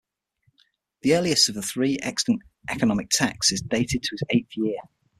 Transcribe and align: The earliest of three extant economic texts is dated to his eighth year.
The 1.03 1.13
earliest 1.13 1.47
of 1.49 1.63
three 1.63 1.99
extant 2.01 2.41
economic 2.67 3.09
texts 3.11 3.51
is 3.51 3.61
dated 3.61 4.01
to 4.01 4.09
his 4.13 4.23
eighth 4.31 4.49
year. 4.57 4.79